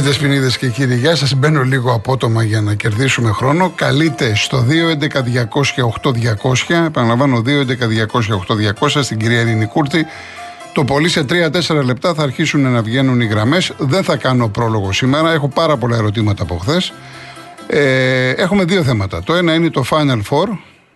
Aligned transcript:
Κυρίε 0.00 0.14
Δεσποινίδες 0.14 0.58
και 0.58 0.68
κύριοι, 0.68 0.96
γεια 0.96 1.16
σας. 1.16 1.34
Μπαίνω 1.34 1.62
λίγο 1.62 1.92
απότομα 1.92 2.42
για 2.42 2.60
να 2.60 2.74
κερδίσουμε 2.74 3.30
χρόνο. 3.30 3.70
Καλείτε 3.70 4.34
στο 4.34 4.66
2.11.200.8.200. 4.68 6.84
Επαναλαμβάνω, 6.86 7.42
2.11.200.8.200 7.46 9.02
στην 9.02 9.18
κυρία 9.18 9.40
Ειρήνη 9.40 9.66
Κούρτη. 9.66 10.06
Το 10.72 10.84
πολύ 10.84 11.08
σε 11.08 11.24
3-4 11.28 11.84
λεπτά 11.84 12.14
θα 12.14 12.22
αρχίσουν 12.22 12.72
να 12.72 12.82
βγαίνουν 12.82 13.20
οι 13.20 13.26
γραμμές. 13.26 13.72
Δεν 13.78 14.04
θα 14.04 14.16
κάνω 14.16 14.48
πρόλογο 14.48 14.92
σήμερα. 14.92 15.32
Έχω 15.32 15.48
πάρα 15.48 15.76
πολλά 15.76 15.96
ερωτήματα 15.96 16.42
από 16.42 16.56
χθες. 16.56 16.92
Ε, 17.66 18.30
έχουμε 18.30 18.64
δύο 18.64 18.82
θέματα. 18.82 19.22
Το 19.22 19.34
ένα 19.34 19.54
είναι 19.54 19.70
το 19.70 19.84
Final 19.90 20.20
Four. 20.30 20.48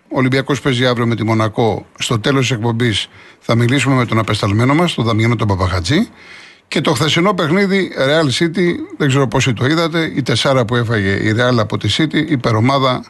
Ο 0.09 0.19
Ολυμπιακός 0.19 0.61
παίζει 0.61 0.87
αύριο 0.87 1.07
με 1.07 1.15
τη 1.15 1.25
Μονακό. 1.25 1.87
Στο 1.99 2.19
τέλος 2.19 2.41
της 2.41 2.51
εκπομπής 2.57 3.09
θα 3.41 3.55
μιλήσουμε 3.55 3.95
με 3.95 4.07
τον 4.07 4.19
απεσταλμένο 4.19 4.75
μας, 4.75 4.95
τον 4.95 5.05
Δαμιανό 5.05 5.37
τον 5.37 5.49
Παπαχατζή. 5.49 6.09
Και 6.69 6.81
το 6.81 6.93
χθεσινό 6.93 7.35
παιχνίδι 7.35 7.93
Real 7.97 8.43
City, 8.43 8.75
δεν 8.97 9.09
ξέρω 9.09 9.29
πόσοι 9.29 9.53
το 9.53 9.67
είδατε, 9.67 10.13
η 10.15 10.23
τεσσάρα 10.23 10.65
που 10.65 10.77
έφαγε 10.77 11.11
η 11.11 11.35
Real 11.37 11.59
από 11.59 11.79
τη 11.79 11.95
City, 11.99 12.15
η 12.15 12.27
υπερομάδα 12.29 13.05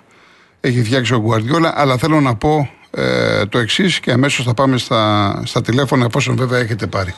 έχει 0.61 0.83
φτιάξει 0.83 1.15
ο 1.15 1.19
Γκουαρδιόλα. 1.19 1.73
Αλλά 1.77 1.97
θέλω 1.97 2.21
να 2.21 2.35
πω 2.35 2.71
ε, 2.91 3.47
το 3.47 3.59
εξής 3.59 4.01
και 4.01 4.13
αμέσως 4.13 4.45
θα 4.45 4.55
πάμε 4.55 4.79
στα, 4.79 5.43
στα 5.45 5.61
τηλέφωνα, 5.61 6.05
εφόσον 6.05 6.37
βέβαια 6.37 6.59
έχετε 6.59 6.87
πάρει. 6.87 7.15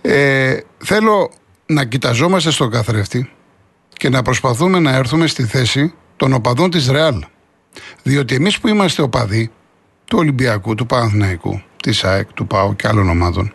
Ε, 0.00 0.56
θέλω 0.78 1.30
να 1.66 1.84
κοιταζόμαστε 1.84 2.50
στον 2.50 2.70
καθρέφτη 2.70 3.30
και 3.92 4.08
να 4.08 4.22
προσπαθούμε 4.22 4.78
να 4.78 4.94
έρθουμε 4.94 5.26
στη 5.26 5.44
θέση 5.44 5.94
των 6.16 6.32
οπαδών 6.32 6.70
της 6.70 6.88
Ρεάλ. 6.88 7.24
Διότι 8.02 8.34
εμείς 8.34 8.60
που 8.60 8.68
είμαστε 8.68 9.02
οπαδοί 9.02 9.50
του 10.04 10.18
Ολυμπιακού, 10.18 10.74
του 10.74 10.86
Παναθηναϊκού, 10.86 11.62
της 11.82 12.04
ΑΕΚ, 12.04 12.32
του 12.32 12.46
ΠΑΟ 12.46 12.74
και 12.74 12.88
άλλων 12.88 13.08
ομάδων, 13.08 13.52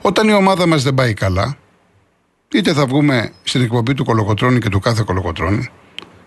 όταν 0.00 0.28
η 0.28 0.32
ομάδα 0.32 0.66
μας 0.66 0.82
δεν 0.82 0.94
πάει 0.94 1.14
καλά, 1.14 1.56
είτε 2.52 2.72
θα 2.72 2.86
βγούμε 2.86 3.32
στην 3.42 3.62
εκπομπή 3.62 3.94
του 3.94 4.04
Κολοκοτρώνη 4.04 4.58
και 4.58 4.68
του 4.68 4.80
κάθε 4.80 5.02
Κολοκοτρώνη, 5.06 5.68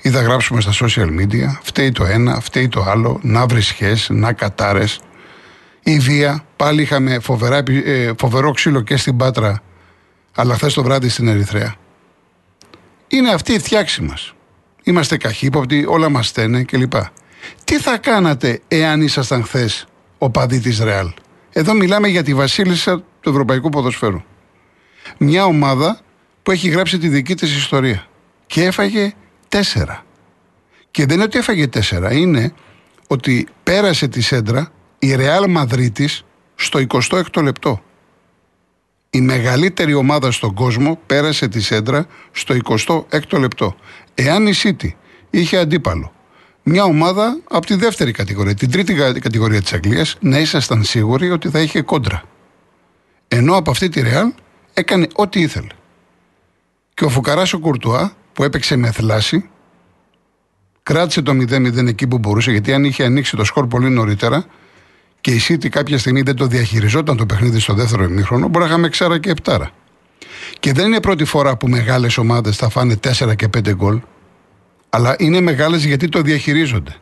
ή 0.02 0.09
θα 0.09 0.22
γράψουμε 0.22 0.61
στα 0.61 0.72
social 0.86 1.19
media, 1.19 1.58
φταίει 1.61 1.91
το 1.91 2.05
ένα, 2.05 2.39
φταίει 2.39 2.67
το 2.67 2.83
άλλο, 2.88 3.19
να 3.22 3.45
βρισχές, 3.45 4.08
να 4.09 4.33
κατάρες, 4.33 5.00
η 5.83 6.00
βία, 6.00 6.45
πάλι 6.55 6.81
είχαμε 6.81 7.19
φοβερά, 7.19 7.63
ε, 7.85 8.11
φοβερό 8.17 8.52
ξύλο 8.52 8.81
και 8.81 8.97
στην 8.97 9.17
Πάτρα, 9.17 9.61
αλλά 10.35 10.53
χθες 10.55 10.73
το 10.73 10.83
βράδυ 10.83 11.09
στην 11.09 11.28
Ερυθρέα. 11.28 11.75
Είναι 13.08 13.30
αυτή 13.30 13.53
η 13.53 13.59
φτιάξη 13.59 14.02
μας. 14.02 14.33
Είμαστε 14.83 15.17
καχύποπτοι, 15.17 15.85
όλα 15.88 16.09
μας 16.09 16.28
στένε 16.28 16.63
κλπ. 16.63 16.94
Τι 17.63 17.80
θα 17.80 17.97
κάνατε 17.97 18.61
εάν 18.67 19.02
ήσασταν 19.02 19.44
χθες 19.44 19.88
ο 20.17 20.30
παδί 20.30 20.59
της 20.59 20.80
Ρεάλ; 20.80 21.11
Εδώ 21.58 21.73
μιλάμε 21.73 22.08
για 22.08 22.23
τη 22.23 22.33
βασίλισσα 22.33 23.03
του 23.19 23.30
Ευρωπαϊκού 23.30 23.69
Ποδοσφαίρου. 23.69 24.22
Μια 25.17 25.45
ομάδα 25.45 26.00
που 26.44 26.52
έχει 26.52 26.69
γράψει 26.69 26.97
τη 26.97 27.08
δική 27.08 27.36
της 27.36 27.55
ιστορία. 27.55 28.08
Και 28.47 28.63
έφαγε 28.63 29.13
τέσσερα. 29.47 30.05
Και 30.91 31.05
δεν 31.05 31.16
είναι 31.16 31.23
ότι 31.23 31.38
έφαγε 31.38 31.67
τέσσερα, 31.67 32.13
είναι 32.13 32.53
ότι 33.08 33.47
πέρασε 33.63 34.08
τη 34.08 34.22
σέντρα 34.22 34.72
η 35.00 35.16
Ρεάλ 35.16 35.50
Μαδρίτης 35.50 36.23
στο 36.55 36.80
26ο 36.88 37.41
λεπτό. 37.44 37.81
Η 39.09 39.22
μεγαλύτερη 39.22 39.94
ομάδα 39.94 40.31
στον 40.31 40.53
κόσμο 40.53 41.00
πέρασε 41.05 41.47
τη 41.47 41.61
σέντρα 41.61 42.05
στο 42.31 42.55
26ο 42.63 43.39
λεπτό. 43.39 43.75
Εάν 44.13 44.47
η 44.47 44.52
City 44.63 44.89
είχε 45.30 45.58
αντίπαλο 45.58 46.11
μια 46.69 46.83
ομάδα 46.83 47.37
από 47.49 47.65
τη 47.65 47.75
δεύτερη 47.75 48.11
κατηγορία, 48.11 48.53
την 48.53 48.71
τρίτη 48.71 48.93
κατηγορία 48.93 49.61
της 49.61 49.73
Αγγλίας, 49.73 50.15
να 50.19 50.39
ήσασταν 50.39 50.83
σίγουροι 50.83 51.31
ότι 51.31 51.49
θα 51.49 51.59
είχε 51.59 51.81
κόντρα. 51.81 52.23
Ενώ 53.27 53.55
από 53.55 53.71
αυτή 53.71 53.89
τη 53.89 54.01
Ρεάλ 54.01 54.31
έκανε 54.73 55.07
ό,τι 55.13 55.41
ήθελε. 55.41 55.67
Και 56.93 57.05
ο 57.05 57.09
Φουκαράς 57.09 57.53
ο 57.53 57.59
Κουρτουά 57.59 58.13
που 58.33 58.43
έπαιξε 58.43 58.75
με 58.75 58.91
θλάση, 58.91 59.50
κράτησε 60.83 61.22
το 61.22 61.31
0-0 61.31 61.88
εκεί 61.88 62.07
που 62.07 62.17
μπορούσε, 62.17 62.51
γιατί 62.51 62.73
αν 62.73 62.83
είχε 62.83 63.03
ανοίξει 63.03 63.35
το 63.35 63.44
σκορ 63.44 63.67
πολύ 63.67 63.89
νωρίτερα 63.89 64.45
και 65.22 65.31
η 65.31 65.41
City 65.47 65.67
κάποια 65.67 65.97
στιγμή 65.97 66.22
δεν 66.22 66.35
το 66.35 66.45
διαχειριζόταν 66.45 67.17
το 67.17 67.25
παιχνίδι 67.25 67.59
στο 67.59 67.73
δεύτερο 67.73 68.03
ημίχρονο, 68.03 68.47
μπορεί 68.47 68.63
να 68.63 68.69
είχαμε 68.69 68.89
ξάρα 68.89 69.19
και 69.19 69.29
επτάρα. 69.29 69.72
Και 70.59 70.73
δεν 70.73 70.85
είναι 70.85 71.01
πρώτη 71.01 71.25
φορά 71.25 71.57
που 71.57 71.67
μεγάλες 71.67 72.17
ομάδες 72.17 72.57
θα 72.57 72.69
φάνε 72.69 73.00
4 73.03 73.35
και 73.35 73.50
5 73.57 73.75
γκολ, 73.75 74.00
αλλά 74.97 75.16
είναι 75.18 75.41
μεγάλες 75.41 75.85
γιατί 75.85 76.09
το 76.09 76.22
διαχειρίζονται. 76.22 76.96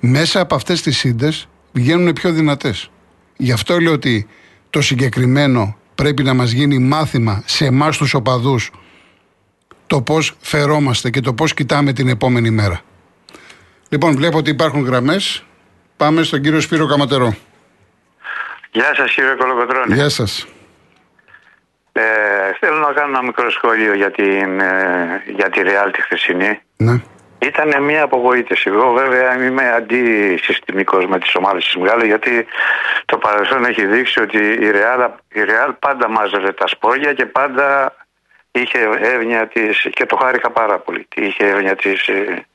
Μέσα 0.00 0.40
από 0.40 0.54
αυτές 0.54 0.82
τις 0.82 0.98
σύντε 0.98 1.32
βγαίνουν 1.72 2.12
πιο 2.12 2.30
δυνατές. 2.32 2.90
Γι' 3.36 3.52
αυτό 3.52 3.78
λέω 3.78 3.92
ότι 3.92 4.28
το 4.70 4.80
συγκεκριμένο 4.82 5.76
πρέπει 5.94 6.22
να 6.22 6.34
μας 6.34 6.50
γίνει 6.50 6.78
μάθημα 6.78 7.42
σε 7.46 7.64
εμάς 7.64 7.96
τους 7.96 8.14
οπαδούς 8.14 8.70
το 9.86 10.02
πώς 10.02 10.36
φερόμαστε 10.40 11.10
και 11.10 11.20
το 11.20 11.34
πώς 11.34 11.54
κοιτάμε 11.54 11.92
την 11.92 12.08
επόμενη 12.08 12.50
μέρα. 12.50 12.80
Λοιπόν, 13.88 14.14
βλέπω 14.16 14.38
ότι 14.38 14.50
υπάρχουν 14.50 14.84
γραμμές. 14.84 15.44
Πάμε 15.96 16.22
στον 16.22 16.40
κύριο 16.40 16.60
Σπύρο 16.60 16.86
Καματερό. 16.86 17.36
Γεια 18.70 18.94
σας 18.96 19.14
κύριε 19.14 19.34
Κολοκοτρώνη. 19.34 19.94
Γεια 19.94 20.08
σας. 20.08 20.46
Ε, 21.92 22.02
θέλω 22.60 22.78
να 22.78 22.92
κάνω 22.92 23.08
ένα 23.08 23.22
μικρό 23.22 23.50
σχόλιο 23.50 23.94
για, 23.94 24.10
την, 24.10 24.60
ε, 24.60 25.22
για 25.36 25.50
τη 25.50 25.60
Real 25.64 25.90
τη 25.92 26.02
χθεσινή. 26.02 26.60
Ναι. 26.76 27.00
Ήταν 27.42 27.82
μια 27.82 28.02
απογοήτευση. 28.02 28.70
Εγώ 28.70 28.92
βέβαια 28.92 29.46
είμαι 29.46 29.72
αντισυστημικός 29.72 31.06
με 31.06 31.18
τις 31.18 31.34
ομάδες 31.34 31.64
της 31.64 31.76
Μεγάλη 31.76 32.06
γιατί 32.06 32.46
το 33.04 33.18
παρελθόν 33.18 33.64
έχει 33.64 33.86
δείξει 33.86 34.20
ότι 34.20 34.38
η 34.38 34.70
Real, 34.72 35.08
η 35.28 35.40
Real 35.48 35.74
πάντα 35.78 36.08
μάζευε 36.08 36.52
τα 36.52 36.66
σπόγια 36.66 37.12
και 37.12 37.26
πάντα 37.26 37.96
είχε 38.50 38.78
εύνοια 39.00 39.48
της. 39.48 39.86
και 39.90 40.06
το 40.06 40.16
χάρηκα 40.16 40.50
πάρα 40.50 40.78
πολύ. 40.78 41.08
Είχε 41.14 41.46
εύνοια 41.46 41.76
της 41.76 42.08
ε, 42.08 42.46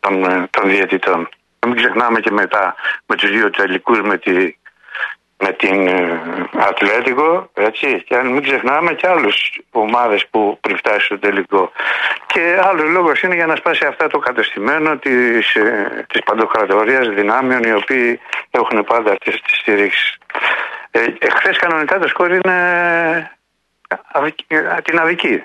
των, 0.00 0.24
ε, 0.24 0.48
των 0.50 0.68
διαιτητών. 0.68 1.28
Μην 1.66 1.76
ξεχνάμε 1.76 2.20
και 2.20 2.30
μετά 2.30 2.74
με 3.06 3.16
τους 3.16 3.30
δύο 3.30 3.50
τελικούς 3.50 4.00
με 4.00 4.18
τη 4.18 4.56
με 5.38 5.52
την 5.52 5.86
ε, 5.86 6.20
Ατλέτικο, 6.68 7.50
έτσι, 7.54 8.02
και 8.06 8.16
αν 8.16 8.26
μην 8.26 8.42
ξεχνάμε 8.42 8.94
και 8.94 9.08
άλλε 9.08 9.28
ομάδες 9.70 10.26
που 10.30 10.58
πριν 10.60 10.76
φτάσει 10.76 11.04
στο 11.04 11.18
τελικό. 11.18 11.72
Και 12.26 12.60
άλλος 12.62 12.90
λόγος 12.90 13.22
είναι 13.22 13.34
για 13.34 13.46
να 13.46 13.56
σπάσει 13.56 13.84
αυτά 13.86 14.06
το 14.06 14.18
κατεστημένο 14.18 14.96
της 14.96 15.56
της 16.06 16.20
ε, 16.20 16.22
παντοκρατορίας 16.24 17.08
δυνάμεων 17.08 17.62
οι 17.62 17.72
οποίοι 17.72 18.20
έχουν 18.50 18.84
πάντα 18.84 19.12
αυτές 19.12 19.40
τις 19.40 19.58
στηρίξεις. 19.58 20.16
Ε, 20.90 21.00
Χθε 21.34 21.54
κανονικά 21.58 21.98
το 21.98 22.08
σκόρ 22.08 22.30
είναι 22.30 23.30
ε, 24.46 24.80
την 24.82 24.98
αδική. 24.98 25.44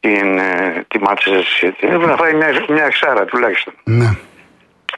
Την, 0.00 0.40
τη 0.88 0.98
Manchester 1.06 1.42
City. 1.60 1.72
Έπρεπε 1.80 2.06
να 2.06 2.16
φάει 2.16 2.34
μια, 2.34 2.64
μια 2.68 2.84
εξάρα 2.84 3.24
τουλάχιστον. 3.24 3.74
Ναι. 3.84 4.16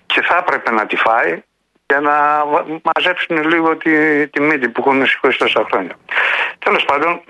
Και 0.06 0.22
θα 0.22 0.36
έπρεπε 0.36 0.70
να 0.70 0.86
τη 0.86 0.96
φάει 0.96 1.42
για 1.86 2.00
να 2.00 2.44
μαζέψουν 2.82 3.48
λίγο 3.48 3.76
τη, 3.76 4.28
τη 4.28 4.40
μύτη 4.40 4.68
που 4.68 4.80
έχουν 4.86 5.06
σηκώσει 5.06 5.38
τόσα 5.38 5.66
χρόνια. 5.70 5.96
Τέλος 6.58 6.84
πάντων, 6.84 7.20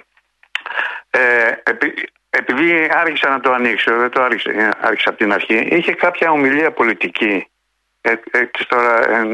ε, 1.10 1.20
επει, 1.62 1.94
επειδή 2.30 2.88
άρχισα 2.92 3.28
να 3.28 3.40
το 3.40 3.52
ανοίξω, 3.52 3.96
δεν 3.96 4.10
το 4.10 4.22
άρχισα, 4.22 4.50
ε, 4.50 4.70
άρχισα 4.80 5.08
από 5.08 5.18
την 5.18 5.32
αρχή, 5.32 5.68
είχε 5.70 5.92
κάποια 5.92 6.30
ομιλία 6.30 6.72
πολιτική. 6.72 7.46
Ε, 8.00 8.10
ε, 8.10 8.50
τώρα, 8.68 9.10
ε, 9.10 9.32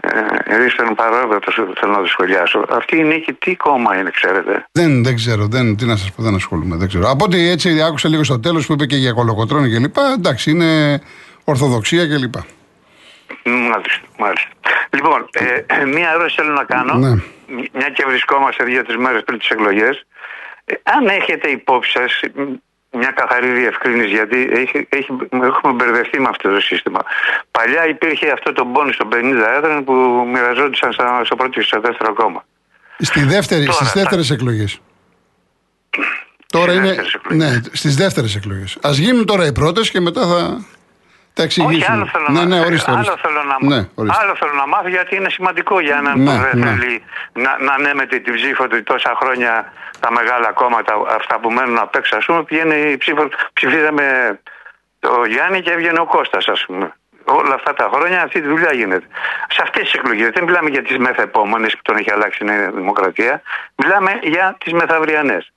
ε, 0.00 0.64
ήταν 0.64 0.94
παρόβατο, 0.94 1.52
θέλω 1.52 1.92
να 1.92 1.98
το 1.98 2.06
σχολιάσω. 2.06 2.64
Αυτή 2.68 2.96
η 2.96 3.04
νίκη 3.04 3.32
τι 3.32 3.56
κόμμα 3.56 3.98
είναι, 3.98 4.10
ξέρετε; 4.10 4.66
Δεν, 4.72 5.02
δεν 5.04 5.14
ξέρω, 5.14 5.46
δεν, 5.46 5.76
τι 5.76 5.84
να 5.84 5.96
σας 5.96 6.12
πω, 6.12 6.22
δεν 6.22 6.34
ασχολούμαι. 6.34 6.76
Δεν 6.76 6.88
ξέρω. 6.88 7.10
Από 7.10 7.24
ό,τι 7.24 7.48
έτσι 7.48 7.82
άκουσα 7.82 8.08
λίγο 8.08 8.24
στο 8.24 8.40
τέλος 8.40 8.66
που 8.66 8.72
είπε 8.72 8.86
και 8.86 8.96
για 8.96 9.12
κολοκοτρόνη 9.12 9.70
και 9.70 9.78
λοιπά, 9.78 10.12
εντάξει, 10.16 10.50
είναι 10.50 11.00
Ορθοδοξία 11.44 12.06
και 12.06 12.16
λοιπά. 12.16 12.46
Μάλιστα, 13.44 14.06
μάλιστα. 14.18 14.48
Λοιπόν, 14.90 15.28
ε, 15.32 15.84
μία 15.84 16.10
ερώτηση 16.10 16.36
θέλω 16.36 16.52
να 16.52 16.64
κάνω. 16.64 16.94
Ναι. 16.94 17.22
Μια 17.72 17.88
και 17.88 18.04
βρισκόμαστε 18.06 18.64
δύο-τρεις 18.64 18.96
μέρες 18.96 19.22
πριν 19.24 19.38
τις 19.38 19.48
εκλογές. 19.48 20.06
Ε, 20.64 20.74
αν 20.82 21.06
έχετε 21.06 21.50
υπόψη 21.50 21.90
σας 21.90 22.20
μια 22.90 23.10
καθαρή 23.10 23.50
διευκρίνηση, 23.50 24.08
γιατί 24.08 24.48
έχει, 24.52 24.86
έχει, 24.88 25.08
έχουμε 25.30 25.72
μπερδευτεί 25.72 26.20
με 26.20 26.26
αυτό 26.30 26.50
το 26.54 26.60
σύστημα. 26.60 27.00
Παλιά 27.50 27.88
υπήρχε 27.88 28.30
αυτό 28.30 28.52
το 28.52 28.64
πόνι 28.64 28.92
των 28.92 29.08
50 29.12 29.14
έδραν 29.56 29.84
που 29.84 29.92
μοιραζόντουσαν 30.32 30.92
στο 31.24 31.36
πρώτο 31.36 31.50
και 31.50 31.60
στο 31.60 31.80
δεύτερο 31.80 32.14
κόμμα. 32.14 32.44
Στη 32.98 33.24
δεύτερη, 33.24 33.72
στις 33.72 33.92
δεύτερες 33.92 34.30
εκλογές. 34.30 34.80
Τώρα 36.46 36.72
είναι. 36.72 36.96
Ναι, 37.28 37.60
στις 37.72 37.96
δεύτερες 37.96 38.36
εκλογές. 38.36 38.78
Α 38.86 38.90
γίνουν 38.92 39.26
τώρα 39.26 39.46
οι 39.46 39.52
πρώτες 39.52 39.90
και 39.90 40.00
μετά 40.00 40.26
θα. 40.26 40.64
Τα 41.34 41.42
Όχι, 41.42 41.84
άλλο 41.88 42.06
θέλω, 42.06 42.26
ναι, 42.28 42.40
να, 42.40 42.46
ναι, 42.46 42.60
ορίστε, 42.60 42.90
Άλλο 42.90 43.16
θέλω 43.22 43.42
να, 43.42 43.56
ναι, 43.74 43.88
άλλο 43.94 44.34
θέλω 44.36 44.52
να 44.52 44.66
μάθω 44.66 44.88
γιατί 44.88 45.16
είναι 45.16 45.30
σημαντικό 45.30 45.80
για 45.80 45.96
έναν 45.96 46.22
ναι, 46.22 46.36
που 46.36 46.42
δεν 46.42 46.58
ναι. 46.58 46.66
θέλει 46.66 47.04
να, 47.32 47.58
να 47.58 47.72
ανέμεται 47.72 48.18
την 48.18 48.34
ψήφο 48.34 48.66
του 48.66 48.82
τόσα 48.82 49.16
χρόνια 49.20 49.72
τα 50.00 50.12
μεγάλα 50.12 50.52
κόμματα, 50.52 50.94
αυτά 51.08 51.38
που 51.40 51.50
μένουν 51.50 51.78
απ' 51.78 51.94
έξω, 51.94 52.16
ας 52.16 52.24
πούμε, 52.24 52.42
πηγαίνει 52.44 52.90
η 52.90 52.96
ψήφο, 52.96 53.28
ψηφίζαμε 53.52 54.38
το 54.98 55.24
Γιάννη 55.28 55.60
και 55.60 55.70
έβγαινε 55.70 56.00
ο 56.00 56.06
Κώστας, 56.06 56.48
ας 56.48 56.64
πούμε. 56.66 56.94
Όλα 57.24 57.54
αυτά 57.54 57.74
τα 57.74 57.90
χρόνια 57.94 58.22
αυτή 58.22 58.40
τη 58.40 58.48
δουλειά 58.48 58.72
γίνεται. 58.72 59.06
Σε 59.48 59.62
αυτές 59.62 59.82
τις 59.82 59.92
εκλογές 59.92 60.30
δεν 60.30 60.44
μιλάμε 60.44 60.70
για 60.70 60.82
τις 60.82 60.98
μεθεπόμενες 60.98 61.72
που 61.72 61.82
τον 61.82 61.96
έχει 61.96 62.12
αλλάξει 62.12 62.38
η 62.42 62.46
Νέα 62.46 62.70
Δημοκρατία, 62.70 63.42
μιλάμε 63.76 64.18
για 64.22 64.56
τις 64.64 64.72
μεθαυριανές. 64.72 65.52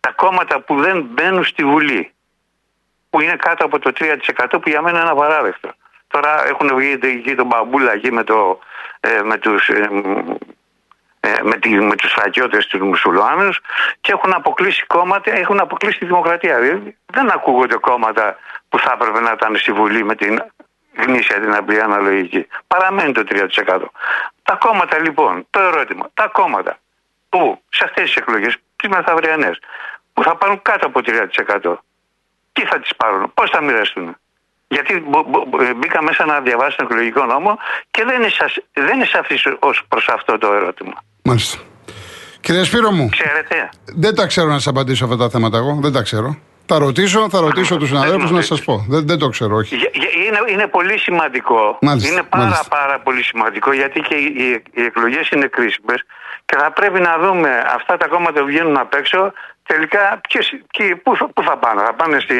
τα 0.00 0.12
κόμματα 0.12 0.60
που 0.60 0.80
δεν 0.80 1.06
μπαίνουν 1.10 1.44
στη 1.44 1.64
Βουλή, 1.64 2.13
που 3.14 3.20
είναι 3.20 3.36
κάτω 3.36 3.64
από 3.64 3.78
το 3.78 3.92
3% 3.98 4.48
που 4.50 4.68
για 4.68 4.82
μένα 4.82 5.00
είναι 5.00 5.10
απαράδεκτο. 5.10 5.70
Τώρα 6.08 6.46
έχουν 6.46 6.76
βγει 6.76 6.98
εκεί 7.02 7.34
τον 7.34 7.46
Μπαμπούλα 7.46 7.92
εκεί 7.92 8.12
με, 8.12 8.24
το, 8.24 8.58
ε, 9.00 9.22
με 9.22 9.38
τους... 9.38 9.68
Ε, 9.68 9.88
ε, 11.20 11.34
με, 11.42 11.56
τη, 11.56 11.68
με 11.68 11.96
τους 11.96 12.10
στρατιώτες 12.10 12.66
τους 12.66 12.80
μουσουλμάνους 12.80 13.60
και 14.00 14.12
έχουν 14.12 14.32
αποκλείσει 14.32 14.86
κόμματα, 14.86 15.32
έχουν 15.32 15.60
αποκλείσει 15.60 15.98
τη 15.98 16.04
δημοκρατία. 16.04 16.58
Δηλαδή, 16.58 16.96
δεν 17.06 17.30
ακούγονται 17.30 17.76
κόμματα 17.76 18.36
που 18.68 18.78
θα 18.78 18.92
έπρεπε 18.94 19.20
να 19.20 19.32
ήταν 19.32 19.56
στη 19.56 19.72
Βουλή 19.72 20.04
με 20.04 20.14
την 20.14 20.42
γνήσια 20.96 21.40
την 21.40 21.54
απλή 21.54 21.80
αναλογική. 21.80 22.46
Παραμένει 22.66 23.12
το 23.12 23.24
3%. 23.28 23.82
Τα 24.42 24.54
κόμματα 24.54 24.98
λοιπόν, 24.98 25.46
το 25.50 25.60
ερώτημα, 25.60 26.10
τα 26.14 26.26
κόμματα 26.26 26.78
που 27.28 27.62
σε 27.68 27.84
αυτές 27.84 28.04
τις 28.04 28.16
εκλογές, 28.16 28.56
τις 28.76 28.88
μεθαυριανές, 28.88 29.58
που 30.12 30.22
θα 30.22 30.36
πάρουν 30.36 30.62
κάτω 30.62 30.86
από 30.86 31.00
3%, 31.04 31.76
τι 32.54 32.62
θα 32.70 32.76
τις 32.80 32.92
πάρουν, 32.96 33.22
πώς 33.34 33.50
θα 33.50 33.60
μοιραστούν; 33.62 34.16
Γιατί 34.68 34.92
μπήκα 35.76 36.02
μέσα 36.02 36.24
να 36.24 36.40
διαβάσω 36.40 36.76
τον 36.76 36.86
εκλογικό 36.86 37.24
νόμο 37.24 37.58
και 37.90 38.04
δεν 38.04 38.16
είναι, 38.20 38.30
δεν 38.72 38.94
είναι 38.94 39.04
σαφής 39.04 39.42
ως 39.58 39.82
προς 39.88 40.08
αυτό 40.08 40.38
το 40.38 40.52
ερώτημα. 40.52 40.94
Μάλιστα. 41.22 41.58
Κύριε 42.40 42.64
Σπύρο 42.64 42.90
μου. 42.90 43.08
Ξέρετε. 43.08 43.68
Δεν 43.84 44.14
τα 44.14 44.26
ξέρω 44.26 44.48
να 44.48 44.54
σας 44.54 44.66
απαντήσω 44.66 45.04
αυτά 45.04 45.16
τα 45.16 45.28
θέματα 45.28 45.56
εγώ. 45.56 45.78
Δεν 45.82 45.92
τα 45.92 46.02
ξέρω. 46.02 46.38
Θα 46.66 46.78
ρωτήσω, 46.78 47.30
θα 47.30 47.40
ρωτήσω 47.40 47.76
τους 47.76 47.88
συναδέλφους 47.88 48.30
να 48.30 48.40
σας 48.40 48.64
πω. 48.64 48.84
Δεν, 48.88 49.06
δεν 49.06 49.18
το 49.18 49.28
ξέρω, 49.28 49.56
όχι. 49.56 49.74
Είναι, 50.26 50.38
είναι 50.52 50.66
πολύ 50.66 50.98
σημαντικό. 50.98 51.78
Μάλιστα, 51.80 52.12
είναι 52.12 52.22
πάρα, 52.22 52.42
μάλιστα. 52.42 52.64
πάρα 52.68 53.00
πολύ 53.00 53.22
σημαντικό 53.22 53.72
γιατί 53.72 54.00
και 54.00 54.14
οι, 54.14 54.62
οι 54.72 54.82
εκλογές 54.82 55.28
είναι 55.28 55.46
κρίσιμες 55.46 56.04
και 56.44 56.56
θα 56.58 56.72
πρέπει 56.72 57.00
να 57.00 57.18
δούμε 57.18 57.64
αυτά 57.74 57.96
τα 57.96 58.06
κόμματα 58.06 58.40
που 58.40 58.46
βγαίνουν 58.46 58.76
απ' 58.76 58.94
έξω 58.94 59.32
τελικά 59.66 60.20
ποιες, 60.28 60.60
και 60.70 60.96
πού, 61.02 61.16
πού 61.34 61.42
θα 61.42 61.58
πάνε; 61.58 61.82
Θα 61.82 61.94
πάνε 61.94 62.20
στη, 62.20 62.36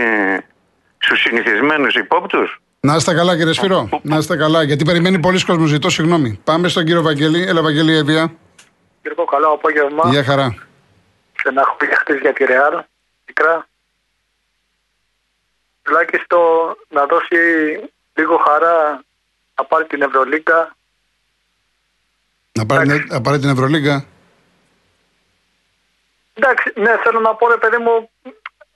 στους 0.98 1.20
συνηθισμένους 1.20 1.94
υπόπτους; 1.94 2.60
Να 2.80 2.94
είστε 2.94 3.14
καλά, 3.14 3.36
κύριε 3.36 3.52
Σπύρο. 3.52 3.88
Να 4.02 4.16
είστε 4.16 4.36
καλά, 4.36 4.62
γιατί 4.62 4.84
περιμένει 4.84 5.18
πολλοί 5.18 5.44
κόσμος. 5.44 5.68
Ζητώ 5.68 5.90
συγγνώμη. 5.90 6.40
Πάμε 6.44 6.68
στον 6.68 6.84
κύριο 6.84 7.02
Βαγγέλη. 7.02 7.42
Έλα, 7.42 7.62
Βαγγέλη, 7.62 7.96
Εύβοια. 7.96 8.32
Κύριε 9.02 9.24
καλό 9.30 9.48
απόγευμα. 9.48 10.08
Γεια 10.10 10.24
χαρά. 10.24 10.56
Στεναχωρία 11.38 12.02
για 12.20 12.32
τη 12.32 12.44
Ρεάλ. 12.44 12.82
Μικρά. 13.26 13.66
Τουλάχιστον 15.82 16.76
να 16.88 17.06
δώσει 17.06 17.36
λίγο 18.14 18.36
χαρά 18.36 19.04
να 19.54 19.64
πάρει 19.64 19.84
την 19.84 20.02
Ευρωλίγκα. 20.02 20.76
Να 22.52 22.66
πάρει, 22.66 23.04
να 23.08 23.20
πάρει 23.20 23.38
την 23.38 23.48
Ευρωλίγκα. 23.48 24.04
Εντάξει, 26.34 26.72
ναι, 26.74 26.92
θέλω 27.02 27.20
να 27.20 27.34
πω, 27.34 27.48
ρε 27.48 27.56
παιδί 27.56 27.76
μου, 27.84 28.10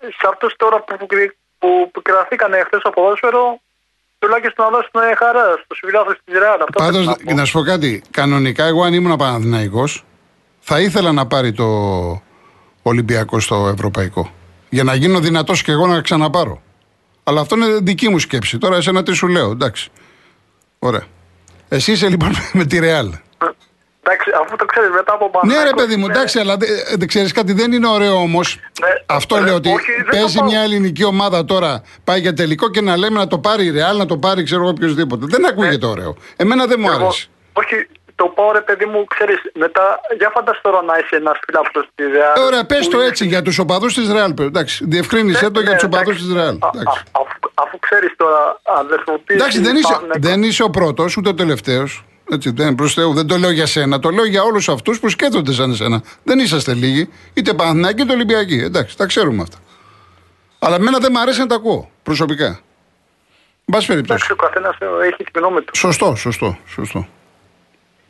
σε 0.00 0.26
αυτούς 0.32 0.54
τώρα 0.56 0.76
που, 0.84 0.94
που, 1.58 1.90
που 1.92 2.02
κρατήκανε 2.02 2.62
χθες 2.66 2.80
από 2.84 3.00
ποδόσφαιρο, 3.00 3.60
τουλάχιστον 4.18 4.64
να 4.64 4.70
δώσουν 4.70 5.16
χαρά 5.16 5.44
στου 5.64 5.76
φιλάθλου 5.76 6.14
τη 6.24 6.32
Ρεάλ. 6.38 6.58
Πάντως, 6.72 7.06
να, 7.06 7.34
να 7.34 7.44
σου 7.44 7.52
πω 7.52 7.62
κάτι. 7.62 8.02
Κανονικά, 8.10 8.64
εγώ 8.64 8.82
αν 8.82 8.92
ήμουν 8.92 9.16
Παναθυναϊκό, 9.16 9.84
θα 10.60 10.80
ήθελα 10.80 11.12
να 11.12 11.26
πάρει 11.26 11.52
το 11.52 11.66
Ολυμπιακό 12.82 13.40
στο 13.40 13.68
Ευρωπαϊκό. 13.74 14.32
Για 14.68 14.84
να 14.84 14.94
γίνω 14.94 15.20
δυνατός 15.20 15.62
και 15.62 15.72
εγώ 15.72 15.86
να 15.86 16.00
ξαναπάρω. 16.00 16.62
Αλλά 17.24 17.40
αυτό 17.40 17.56
είναι 17.56 17.78
δική 17.82 18.08
μου 18.08 18.18
σκέψη. 18.18 18.58
Τώρα 18.58 18.76
εσένα 18.76 19.02
τι 19.02 19.12
σου 19.12 19.26
λέω, 19.26 19.50
εντάξει. 19.50 19.90
Ωραία. 20.78 21.04
Εσύ 21.68 21.92
είσαι 21.92 22.08
λοιπόν 22.08 22.32
με 22.58 22.64
τη 22.64 22.78
Ρεάλ. 22.78 23.14
Εντάξει, 24.10 24.30
αφού 24.42 24.56
το 24.56 24.64
ξέρεις 24.64 24.90
μετά 24.90 25.12
από 25.12 25.30
πάνω. 25.30 25.52
Ναι, 25.52 25.64
ρε 25.64 25.70
παιδί 25.76 25.96
μου, 25.96 26.06
εντάξει, 26.06 26.38
αλλά 26.38 26.56
δεν 26.96 27.08
ξέρεις 27.08 27.32
κάτι, 27.32 27.52
δεν 27.52 27.72
είναι 27.72 27.88
ωραίο 27.88 28.14
όμως. 28.14 28.58
Ναι, 28.80 28.88
αυτό 29.06 29.36
λέω 29.36 29.54
ότι 29.54 29.70
παίζει 30.10 30.42
μια 30.42 30.60
ελληνική 30.60 31.04
ομάδα 31.04 31.44
τώρα, 31.44 31.82
πάει 32.04 32.20
για 32.20 32.32
τελικό 32.32 32.70
και 32.70 32.80
να 32.80 32.96
λέμε 32.96 33.18
να 33.18 33.26
το 33.26 33.38
πάρει 33.38 33.64
η 33.64 33.70
Ρεάλ, 33.70 33.96
να 33.96 34.06
το 34.06 34.16
πάρει 34.18 34.42
ξέρω 34.42 34.60
εγώ 34.60 34.70
οποιοδήποτε. 34.70 35.26
Δεν 35.28 35.46
ακούγεται 35.46 35.86
ναι. 35.86 35.92
ωραίο. 35.92 36.16
Εμένα 36.36 36.66
δεν 36.66 36.80
μου 36.80 36.90
άρεσε. 36.90 37.28
Όχι, 37.52 37.88
το 38.14 38.24
πω 38.34 38.52
ρε 38.52 38.60
παιδί 38.60 38.84
μου, 38.84 39.04
ξέρεις, 39.04 39.38
μετά, 39.54 40.00
για 40.18 40.30
φανταστεί 40.34 40.62
τώρα 40.62 40.82
να 40.82 40.94
είσαι 40.98 41.16
ένας 41.16 41.38
φιλάθλος 41.44 41.86
τη 41.94 42.02
Ρεάλ. 42.02 42.36
Ε, 42.36 42.40
ωραία, 42.40 42.64
πες 42.66 42.88
το 42.88 43.00
έτσι 43.00 43.26
για 43.26 43.42
τους 43.42 43.58
οπαδούς 43.58 43.94
της 43.94 44.12
Ρεάλ. 44.12 44.34
Εντάξει, 44.38 44.84
διευκρίνησε 44.88 45.44
ναι, 45.44 45.50
το 45.50 45.60
για 45.60 45.70
ναι, 45.70 45.76
τους 45.76 45.84
οπαδούς 45.84 46.16
της 46.16 46.32
Ρεάλ. 46.32 46.58
Αφού 47.54 47.78
ξέρεις 47.78 48.12
τώρα, 48.16 48.60
αδερφοποίηση. 48.62 49.38
Εντάξει, 49.40 49.60
δεν 49.60 49.76
είσαι, 49.76 50.00
δεν 50.18 50.42
είσαι 50.42 50.62
ο 50.62 50.70
πρώτος 50.70 51.16
ούτε 51.16 51.28
ο 51.28 51.34
τελευταίος. 51.34 52.04
Έτσι, 52.30 52.50
δεν, 52.50 52.74
προς 52.74 52.94
Θεού, 52.94 53.14
δεν 53.14 53.26
το 53.26 53.36
λέω 53.36 53.50
για 53.50 53.66
σένα, 53.66 53.98
το 53.98 54.10
λέω 54.10 54.24
για 54.24 54.42
όλους 54.42 54.68
αυτούς 54.68 55.00
που 55.00 55.08
σκέφτονται 55.08 55.52
σαν 55.52 55.70
εσένα. 55.70 56.02
Δεν 56.22 56.38
είσαστε 56.38 56.74
λίγοι, 56.74 57.08
είτε 57.34 57.54
Παναθηναϊκοί 57.54 58.02
είτε 58.02 58.12
Ολυμπιακοί. 58.12 58.58
Εντάξει, 58.58 58.96
τα 58.96 59.06
ξέρουμε 59.06 59.42
αυτά. 59.42 59.58
Αλλά 60.58 60.74
εμένα 60.74 60.98
δεν 60.98 61.10
μου 61.14 61.20
αρέσει 61.20 61.38
να 61.40 61.46
τα 61.46 61.54
ακούω 61.54 61.90
προσωπικά. 62.02 62.60
Μπα 63.64 63.78
περιπτώσει. 63.78 64.02
Εντάξει, 64.02 64.32
ο 64.32 64.36
καθένας 64.36 64.76
έχει 65.02 65.24
τη 65.24 65.30
γνώμη 65.38 65.60
του. 65.60 65.76
Σωστό, 65.76 66.14
σωστό, 66.14 66.58
σωστό. 66.66 67.08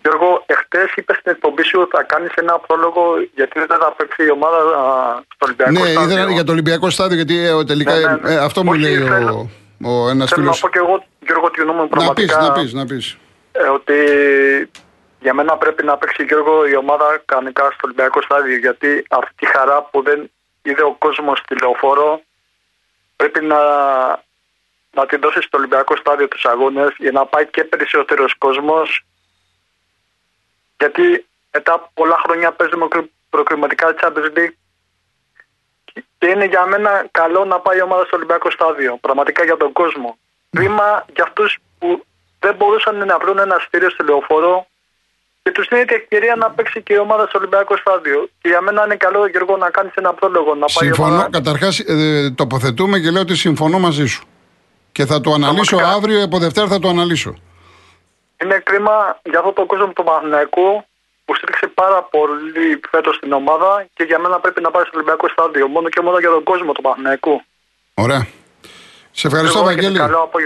Γιώργο, 0.02 0.44
εχθές 0.46 0.92
είπες 0.94 1.16
στην 1.16 1.32
εκπομπή 1.32 1.62
σου 1.62 1.78
ότι 1.80 1.90
θα 1.96 2.02
κάνεις 2.02 2.32
ένα 2.34 2.58
πρόλογο 2.66 3.02
γιατί 3.34 3.58
δεν 3.58 3.78
θα 3.80 3.94
παίξει 3.96 4.24
η 4.24 4.30
ομάδα 4.30 4.58
στο 5.34 5.46
Ολυμπιακό 5.46 5.70
ναι, 5.70 5.78
στάδιο. 5.78 6.06
Ναι, 6.06 6.12
ήθελα 6.12 6.32
για 6.32 6.44
το 6.44 6.52
Ολυμπιακό 6.52 6.90
στάδιο 6.90 7.16
γιατί 7.16 7.36
ε, 7.38 7.64
τελικά 7.64 7.94
ναι, 7.94 8.06
ναι, 8.06 8.16
ναι. 8.22 8.32
Ε, 8.32 8.38
αυτό 8.38 8.64
μου 8.64 8.72
λέει 8.72 8.96
ο, 8.96 9.50
ο 9.84 10.08
ένας 10.08 10.32
φίλο. 10.32 10.42
Θέλω 10.42 10.50
να 10.50 10.56
πω 10.60 10.68
και 10.68 10.78
εγώ, 10.78 11.04
Γιώργο, 11.26 11.50
τη 11.50 11.60
γνώμη 11.60 11.80
μου 11.80 11.88
πραγματικά. 11.88 12.40
Να 12.40 12.52
πεις, 12.52 12.56
να 12.56 12.62
πεις. 12.62 12.72
Να 12.72 12.86
πεις. 12.86 13.18
Ε, 13.58 13.68
ότι 13.68 13.94
για 15.20 15.34
μένα 15.34 15.56
πρέπει 15.56 15.84
να 15.84 15.96
παίξει 15.96 16.24
Γιώργο 16.24 16.66
η 16.66 16.76
ομάδα 16.76 17.22
κανονικά 17.24 17.64
στο 17.64 17.80
Ολυμπιακό 17.84 18.22
στάδιο 18.22 18.56
γιατί 18.56 19.06
αυτή 19.10 19.34
τη 19.36 19.46
χαρά 19.46 19.82
που 19.82 20.02
δεν 20.02 20.30
είδε 20.62 20.82
ο 20.82 20.94
κόσμος 20.94 21.38
στη 21.38 21.54
λεωφόρο 21.60 22.22
πρέπει 23.16 23.44
να, 23.44 23.58
να 24.90 25.06
την 25.06 25.20
δώσει 25.20 25.40
στο 25.40 25.58
Ολυμπιακό 25.58 25.96
στάδιο 25.96 26.28
τους 26.28 26.44
αγώνες 26.44 26.94
για 26.98 27.12
να 27.12 27.26
πάει 27.26 27.46
και 27.46 27.64
περισσότερος 27.64 28.34
κόσμος 28.34 29.04
γιατί 30.78 31.26
μετά 31.52 31.72
από 31.72 31.90
πολλά 31.94 32.18
χρόνια 32.24 32.52
παίζουμε 32.52 32.86
προκριματικά 33.30 33.94
Champions 34.00 34.38
League 34.38 34.54
και 36.18 36.26
είναι 36.26 36.44
για 36.44 36.66
μένα 36.66 37.06
καλό 37.10 37.44
να 37.44 37.60
πάει 37.60 37.78
η 37.78 37.82
ομάδα 37.82 38.04
στο 38.04 38.16
Ολυμπιακό 38.16 38.50
στάδιο. 38.50 38.96
Πραγματικά 38.96 39.44
για 39.44 39.56
τον 39.56 39.72
κόσμο. 39.72 40.18
Κρίμα 40.50 41.04
για 41.14 41.24
αυτούς 41.24 41.58
που 41.78 42.04
δεν 42.38 42.54
μπορούσαν 42.56 43.06
να 43.06 43.18
βρουν 43.18 43.38
ένα 43.38 43.56
στήριο 43.66 43.90
στο 43.90 44.04
λεωφόρο 44.04 44.66
και 45.42 45.50
τους 45.50 45.66
δίνεται 45.70 45.94
ευκαιρία 45.94 46.34
να 46.36 46.50
παίξει 46.50 46.82
και 46.82 46.92
η 46.94 46.98
ομάδα 46.98 47.26
στο 47.28 47.38
Ολυμπιακό 47.38 47.76
στάδιο. 47.76 48.28
Και 48.40 48.48
για 48.48 48.60
μένα 48.60 48.84
είναι 48.84 48.96
καλό, 48.96 49.26
Γιώργο, 49.26 49.56
να 49.56 49.70
κάνεις 49.70 49.92
ένα 49.94 50.12
πρόλογο. 50.14 50.54
Να 50.54 50.66
πάει 50.74 50.86
συμφωνώ. 50.86 51.14
Ομάδα... 51.14 51.28
Καταρχάς, 51.30 51.78
ε, 51.78 52.30
τοποθετούμε 52.30 52.98
και 52.98 53.10
λέω 53.10 53.22
ότι 53.22 53.36
συμφωνώ 53.36 53.78
μαζί 53.78 54.06
σου. 54.06 54.22
Και 54.92 55.06
θα 55.06 55.20
το 55.20 55.32
αναλύσω 55.32 55.76
αύριο, 55.76 56.22
από 56.22 56.38
Δευτέρα 56.38 56.66
θα 56.66 56.78
το 56.78 56.88
αναλύσω. 56.88 57.34
Είναι 58.42 58.58
κρίμα 58.58 59.20
για 59.22 59.38
αυτό 59.38 59.52
το 59.52 59.66
κόσμο 59.66 59.86
του 59.86 60.04
Παναθηναϊκού 60.04 60.84
που 61.24 61.34
στήριξε 61.34 61.66
πάρα 61.66 62.02
πολύ 62.02 62.80
φέτος 62.90 63.14
στην 63.16 63.32
ομάδα 63.32 63.86
και 63.94 64.04
για 64.04 64.18
μένα 64.18 64.38
πρέπει 64.38 64.60
να 64.60 64.70
πάει 64.70 64.82
στο 64.82 64.92
Ολυμπιακό 64.94 65.28
στάδιο. 65.28 65.68
Μόνο 65.68 65.88
και 65.88 66.00
μόνο 66.00 66.18
για 66.18 66.30
τον 66.30 66.42
κόσμο 66.42 66.72
του 66.72 66.82
Παναθηναϊκού. 66.82 67.42
Ωραία. 67.94 68.26
Σε 69.18 69.26
ευχαριστώ, 69.26 69.62
Βαγγέλη. 69.62 69.98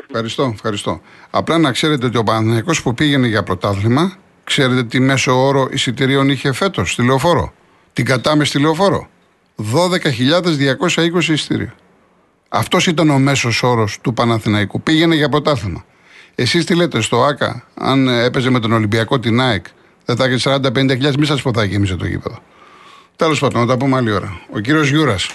Ευχαριστώ, 0.08 0.50
ευχαριστώ. 0.54 1.00
Απλά 1.30 1.58
να 1.58 1.72
ξέρετε 1.72 2.06
ότι 2.06 2.16
ο 2.16 2.24
Παναθηναϊκός 2.24 2.82
που 2.82 2.94
πήγαινε 2.94 3.26
για 3.26 3.42
πρωτάθλημα, 3.42 4.16
ξέρετε 4.44 4.84
τι 4.84 5.00
μέσο 5.00 5.46
όρο 5.46 5.68
εισιτηρίων 5.70 6.28
είχε 6.28 6.52
φέτος 6.52 6.92
στη 6.92 7.04
λεωφόρο. 7.04 7.52
Την 7.92 8.04
κατάμε 8.04 8.44
στη 8.44 8.58
λεωφόρο. 8.60 9.08
12.220 9.56 11.28
εισιτήρια. 11.28 11.74
Αυτός 12.48 12.86
ήταν 12.86 13.10
ο 13.10 13.18
μέσος 13.18 13.62
όρος 13.62 13.98
του 14.00 14.14
Παναθηναϊκού. 14.14 14.82
Πήγαινε 14.82 15.14
για 15.14 15.28
πρωτάθλημα. 15.28 15.84
Εσείς 16.34 16.64
τι 16.64 16.74
λέτε 16.74 17.00
στο 17.00 17.24
ΑΚΑ, 17.24 17.64
αν 17.74 18.08
έπαιζε 18.08 18.50
με 18.50 18.60
τον 18.60 18.72
Ολυμπιακό 18.72 19.18
την 19.18 19.40
ΑΕΚ, 19.40 19.64
δεν 20.04 20.16
θα 20.16 20.24
έχεις 20.24 20.42
40-50 20.42 21.16
μη 21.18 21.26
σας 21.26 21.42
πω 21.42 21.50
θα 21.54 21.64
γέμισε 21.64 21.96
το 21.96 22.06
γήπεδο. 22.06 22.38
Τέλος 23.16 23.38
πάντων, 23.38 23.60
να 23.60 23.66
τα 23.66 23.76
πούμε 23.76 23.96
άλλη 23.96 24.12
ώρα. 24.12 24.40
Ο 24.52 24.58
κύριος 24.58 24.88
Γιούρας. 24.88 25.30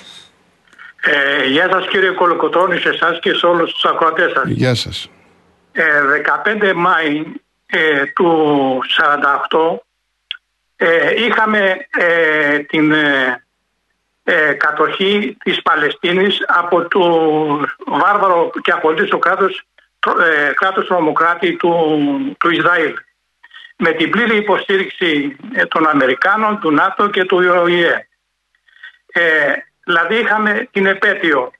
Ε, 1.09 1.45
γεια 1.47 1.69
σας 1.71 1.87
κύριε 1.87 2.09
Κολοκοτρώνη, 2.09 2.79
σε 2.79 2.89
εσάς 2.89 3.19
και 3.19 3.33
σε 3.33 3.45
όλους 3.45 3.71
τους 3.73 3.85
ακροατές 3.85 4.31
σας. 4.31 4.47
Γεια 4.47 4.75
σας. 4.75 5.09
Ε, 5.71 5.83
15 6.11 6.73
Μάη 6.75 7.23
ε, 7.65 8.05
του 8.05 8.79
48 9.49 9.79
ε, 10.75 11.25
είχαμε 11.25 11.87
ε, 11.89 12.59
την 12.59 12.91
ε, 12.91 13.43
ε, 14.23 14.53
κατοχή 14.53 15.37
της 15.43 15.61
Παλαιστίνης 15.61 16.43
από 16.47 16.87
το 16.87 16.99
βάρβαρο 17.85 18.49
και 18.61 18.71
απολύτως 18.71 19.19
κράτος 19.19 19.63
ε, 20.19 20.53
κράτος 20.53 20.87
τρομοκράτη 20.87 21.55
του, 21.55 21.99
του 22.39 22.49
Ισραήλ 22.49 22.93
με 23.77 23.91
την 23.91 24.09
πλήρη 24.09 24.37
υποστήριξη 24.37 25.35
ε, 25.53 25.65
των 25.65 25.87
Αμερικάνων, 25.87 26.59
του 26.59 26.71
ΝΑΤΟ 26.71 27.09
και 27.09 27.23
του 27.23 27.41
ΙΟΙΕ. 27.41 28.07
Ε, 29.11 29.53
δηλαδή 29.87 30.15
είχαμε 30.15 30.67
την 30.71 30.85
επέτειο 30.85 31.51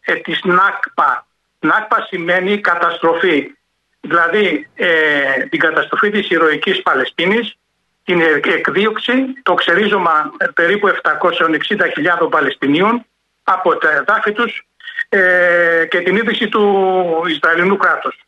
ε, 0.00 0.14
της 0.14 0.40
ΝΑΚΠΑ. 0.44 1.26
ΝΑΚΠΑ 1.58 2.06
σημαίνει 2.08 2.60
καταστροφή. 2.60 3.54
Δηλαδή 4.00 4.68
ε, 4.74 5.46
την 5.50 5.58
καταστροφή 5.58 6.10
της 6.10 6.30
ηρωικής 6.30 6.82
Παλαιστίνης 6.82 7.56
την 8.04 8.20
εκδίωξη, 8.44 9.14
το 9.42 9.54
ξερίζωμα 9.54 10.32
περίπου 10.54 10.88
760.000 11.02 12.30
Παλαιστινίων 12.30 13.04
από 13.42 13.76
τα 13.76 13.90
εδάφη 13.90 14.32
τους 14.32 14.66
ε, 15.08 15.86
και 15.90 16.00
την 16.00 16.16
ίδρυση 16.16 16.48
του 16.48 17.24
Ισραηλινού 17.28 17.76
κράτους. 17.76 18.24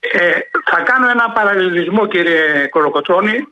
Ε, 0.00 0.38
θα 0.64 0.80
κάνω 0.80 1.08
ένα 1.08 1.30
παραλληλισμό 1.30 2.06
κύριε 2.06 2.66
Κολοκοτρώνη 2.66 3.46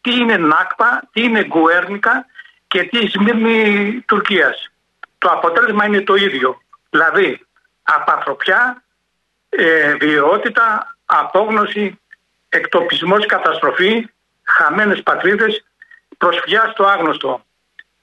τι 0.00 0.14
είναι 0.14 0.36
Νάκπα, 0.36 1.08
τι 1.12 1.22
είναι 1.22 1.44
Γκουέρνικα 1.44 2.26
και 2.74 2.84
τι 2.84 3.06
Σμύρνη 3.06 4.00
Τουρκίας. 4.06 4.70
Το 5.18 5.28
αποτέλεσμα 5.28 5.86
είναι 5.86 6.00
το 6.00 6.14
ίδιο. 6.14 6.60
Δηλαδή 6.90 7.46
απαθροπιά, 7.82 8.82
ε, 9.48 9.94
βιαιότητα, 9.94 10.96
απόγνωση, 11.04 12.00
εκτοπισμός, 12.48 13.26
καταστροφή, 13.26 14.08
χαμένες 14.42 15.02
πατρίδες, 15.02 15.64
προσφυγιά 16.18 16.70
στο 16.72 16.84
άγνωστο. 16.84 17.44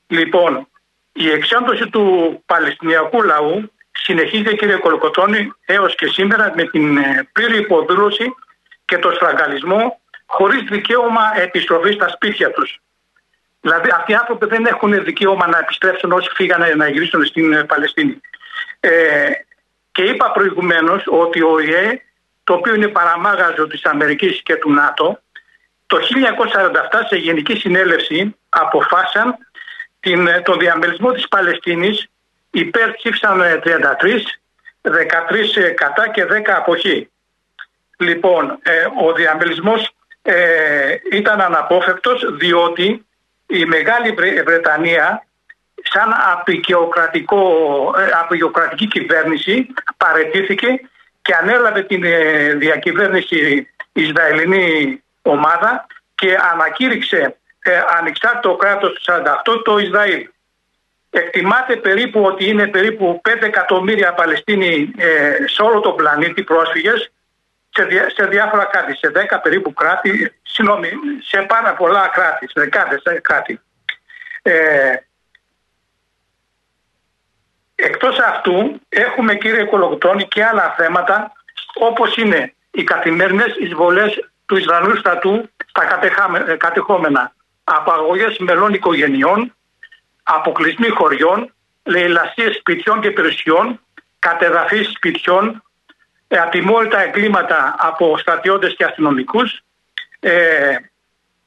Λοιπόν, 0.07 0.67
η 1.11 1.29
εξάντωση 1.29 1.89
του 1.89 2.03
Παλαιστινιακού 2.45 3.23
λαού 3.23 3.71
συνεχίζεται 3.91 4.53
κύριε 4.53 4.75
Κολοκοτώνη 4.75 5.53
έως 5.65 5.95
και 5.95 6.07
σήμερα 6.07 6.53
με 6.55 6.63
την 6.63 6.97
ε, 6.97 7.29
πλήρη 7.31 7.57
υποδούλωση 7.57 8.35
και 8.85 8.97
το 8.97 9.11
στραγγαλισμό 9.11 10.01
χωρίς 10.25 10.63
δικαίωμα 10.63 11.21
επιστροφής 11.35 11.95
στα 11.95 12.07
σπίτια 12.07 12.51
τους. 12.51 12.79
Δηλαδή 13.61 13.89
αυτοί 13.95 14.11
οι 14.11 14.15
άνθρωποι 14.15 14.45
δεν 14.45 14.65
έχουν 14.65 15.03
δικαίωμα 15.03 15.47
να 15.47 15.57
επιστρέψουν 15.57 16.11
όσοι 16.11 16.29
φύγανε 16.33 16.73
να 16.73 16.87
γυρίσουν 16.87 17.25
στην 17.25 17.53
ε, 17.53 17.63
Παλαιστίνη. 17.63 18.21
Ε, 18.79 19.31
και 19.91 20.03
είπα 20.03 20.31
προηγουμένως 20.31 21.03
ότι 21.07 21.41
ο 21.41 21.59
ΙΕ, 21.59 22.01
το 22.43 22.53
οποίο 22.53 22.75
είναι 22.75 22.87
παραμάγαζο 22.87 23.67
της 23.67 23.85
Αμερικής 23.85 24.41
και 24.43 24.55
του 24.55 24.71
ΝΑΤΟ, 24.71 25.19
το 25.85 25.97
1947 25.97 26.99
σε 27.07 27.15
Γενική 27.15 27.55
Συνέλευση 27.55 28.35
αποφάσισαν 28.49 29.37
την, 29.99 30.27
ε, 30.27 30.41
τον 30.41 30.59
διαμελισμό 30.59 31.11
της 31.11 31.27
Παλαιστίνης 31.27 32.07
υπέρ 32.51 32.91
ψήφισαν 32.91 33.41
33, 33.63 34.39
13 34.81 35.73
κατά 35.75 36.09
και 36.09 36.25
10 36.25 36.55
αποχή. 36.55 37.09
Λοιπόν, 37.97 38.59
ε, 38.61 38.85
ο 39.05 39.13
διαμελισμός 39.13 39.91
ε, 40.21 40.95
ήταν 41.11 41.41
αναπόφευκτος 41.41 42.35
διότι 42.37 43.05
η 43.51 43.65
Μεγάλη 43.65 44.11
Βρετανία 44.45 45.25
σαν 45.83 46.13
απεικιοκρατική 48.21 48.87
κυβέρνηση 48.87 49.67
παρετήθηκε 49.97 50.81
και 51.21 51.33
ανέλαβε 51.41 51.81
την 51.81 52.01
διακυβέρνηση 52.57 53.67
Ισραηλινή 53.93 55.03
ομάδα 55.21 55.87
και 56.15 56.37
ανακήρυξε 56.51 57.35
ε, 57.59 57.81
ανεξάρτητο 57.99 58.55
κράτος 58.55 58.93
του 58.93 59.01
48 59.55 59.61
το 59.63 59.77
Ισραήλ. 59.77 60.27
Εκτιμάται 61.09 61.75
περίπου 61.75 62.21
ότι 62.21 62.49
είναι 62.49 62.67
περίπου 62.67 63.21
5 63.29 63.41
εκατομμύρια 63.41 64.13
Παλαιστίνοι 64.13 64.91
ε, 64.97 65.33
σε 65.47 65.61
όλο 65.61 65.79
τον 65.79 65.95
πλανήτη 65.95 66.43
πρόσφυγες 66.43 67.10
σε, 67.71 67.87
σε 68.15 68.25
διάφορα 68.25 68.65
κράτη, 68.65 68.95
σε 68.95 69.11
10 69.31 69.39
περίπου 69.43 69.73
κράτη, 69.73 70.33
συγγνώμη, 70.41 70.89
σε 71.23 71.41
πάρα 71.41 71.73
πολλά 71.73 72.07
κράτη, 72.07 72.47
σε 72.47 72.53
δεκάδες 72.59 73.01
κράτη. 73.21 73.61
Ε, 74.41 74.93
εκτός 77.75 78.19
αυτού 78.19 78.81
έχουμε 78.89 79.35
κύριε 79.35 79.63
Κολογκτρώνη 79.63 80.27
και 80.27 80.43
άλλα 80.43 80.75
θέματα 80.77 81.31
όπως 81.73 82.15
είναι 82.15 82.53
οι 82.71 82.83
καθημερινές 82.83 83.55
εισβολές 83.59 84.29
του 84.45 84.57
Ισραηλού 84.57 84.97
στρατού 84.97 85.49
στα 85.65 85.97
κατεχόμενα 86.57 87.33
απαγωγές 87.63 88.37
μελών 88.37 88.73
οικογενειών, 88.73 89.55
αποκλεισμοί 90.23 90.89
χωριών, 90.89 91.53
λαιλασίες 91.83 92.55
σπιτιών 92.55 93.01
και 93.01 93.11
περιουσιών, 93.11 93.79
κατεδαφή 94.19 94.83
σπιτιών, 94.83 95.63
ε, 96.33 96.37
ατιμόρυτα 96.37 97.01
εγκλήματα 97.01 97.75
από 97.77 98.17
στρατιώτες 98.17 98.75
και 98.75 98.83
αστυνομικούς, 98.83 99.61
ε, 100.19 100.75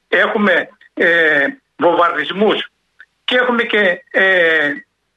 έχουμε 0.08 0.68
ε, 0.94 1.46
βομβαρδισμούς 1.76 2.70
και 3.24 3.36
έχουμε 3.36 3.62
και 3.62 4.04
ε, 4.10 4.72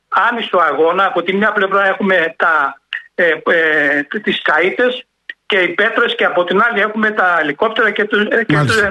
άνιστο 0.09 0.57
αγώνα. 0.57 1.05
Από 1.05 1.23
τη 1.23 1.33
μια 1.33 1.51
πλευρά 1.51 1.87
έχουμε 1.87 2.35
τα, 2.37 2.81
ε, 3.15 3.31
ε, 3.45 4.19
τις 4.23 4.41
καΐτες 4.41 5.05
και 5.45 5.57
οι 5.57 5.67
πέτρες 5.67 6.15
και 6.15 6.25
από 6.25 6.43
την 6.43 6.61
άλλη 6.61 6.79
έχουμε 6.79 7.11
τα 7.11 7.39
ελικόπτερα 7.39 7.91
και, 7.91 8.05
τους, 8.05 8.25
ε, 8.25 8.43
και 8.43 8.57
τους, 8.65 8.81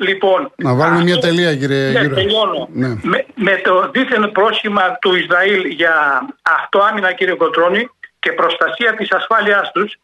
Λοιπόν, 0.00 0.52
να 0.56 0.74
βάλουμε 0.74 1.02
μια 1.02 1.18
τελεία, 1.18 1.56
κύριε 1.56 1.90
ναι, 1.90 2.08
τελειώνω. 2.08 2.68
Ναι. 2.72 2.88
Με, 3.02 3.26
με, 3.34 3.60
το 3.64 3.90
δίθεν 3.90 4.32
πρόσχημα 4.32 4.98
του 5.00 5.14
Ισραήλ 5.14 5.64
για 5.64 6.26
αυτοάμυνα, 6.42 7.12
κύριε 7.12 7.34
Κολοκοτρώνη, 7.34 7.90
και 8.28 8.34
προστασία 8.34 8.94
της 8.94 9.12
ασφάλειάς 9.12 9.70
τους, 9.72 9.98